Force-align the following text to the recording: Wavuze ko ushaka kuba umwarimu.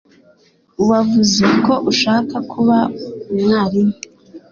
Wavuze 0.89 1.45
ko 1.65 1.73
ushaka 1.91 2.35
kuba 2.51 2.77
umwarimu. 3.33 3.95